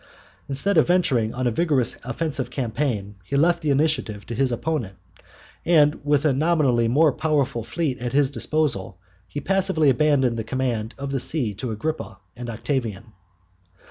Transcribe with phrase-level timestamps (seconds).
[0.49, 4.95] Instead of venturing on a vigorous offensive campaign he left the initiative to his opponent,
[5.63, 10.95] and with a nominally more powerful fleet at his disposal he passively abandoned the command
[10.97, 13.13] of the sea to Agrippa and Octavian.